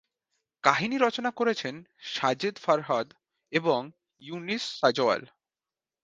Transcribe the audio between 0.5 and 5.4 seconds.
কাহিনী রচনা করেছেন সাজিদ-ফরহাদ এবং ইউনুস সাজোয়াল।